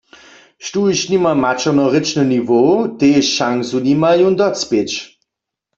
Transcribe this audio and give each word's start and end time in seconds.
Štóž 0.65 0.97
nima 1.11 1.33
maćernorěčny 1.43 2.23
niwow, 2.33 2.69
tež 2.99 3.25
šansu 3.37 3.77
nima 3.87 4.11
jón 4.19 4.33
docpěć. 4.39 4.89